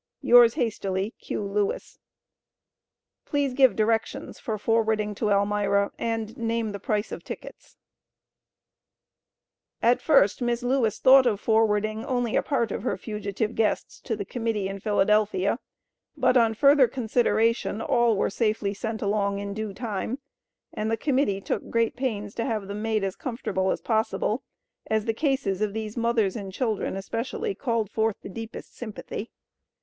Yours 0.23 0.55
hastily, 0.55 1.11
Q. 1.19 1.43
LEWIS. 1.43 1.99
Please 3.23 3.53
give 3.53 3.75
directions 3.75 4.39
for 4.39 4.57
forwarding 4.57 5.13
to 5.13 5.29
Elmira 5.29 5.91
and 5.99 6.35
name 6.35 6.71
the 6.71 6.79
price 6.79 7.11
of 7.11 7.23
tickets. 7.23 7.77
At 9.79 10.01
first 10.01 10.41
Miss 10.41 10.63
Lewis 10.63 10.97
thought 10.97 11.27
of 11.27 11.39
forwarding 11.39 12.03
only 12.03 12.35
a 12.35 12.41
part 12.41 12.71
of 12.71 12.81
her 12.81 12.97
fugitive 12.97 13.53
guests 13.53 13.99
to 14.01 14.15
the 14.15 14.25
Committee 14.25 14.67
in 14.67 14.79
Philadelphia, 14.79 15.59
but 16.17 16.35
on 16.35 16.55
further 16.55 16.87
consideration, 16.87 17.79
all 17.79 18.17
were 18.17 18.31
safely 18.31 18.73
sent 18.73 19.03
along 19.03 19.37
in 19.37 19.53
due 19.53 19.71
time, 19.71 20.17
and 20.73 20.89
the 20.89 20.97
Committee 20.97 21.39
took 21.41 21.69
great 21.69 21.95
pains 21.95 22.33
to 22.33 22.43
have 22.45 22.67
them 22.67 22.81
made 22.81 23.03
as 23.03 23.15
comfortable 23.15 23.69
as 23.69 23.81
possible, 23.81 24.41
as 24.87 25.05
the 25.05 25.13
cases 25.13 25.61
of 25.61 25.73
these 25.73 25.95
mothers 25.95 26.35
and 26.35 26.51
children 26.53 26.95
especially 26.97 27.53
called 27.53 27.91
forth 27.91 28.19
the 28.23 28.29
deepest 28.29 28.75
sympathy. 28.75 29.29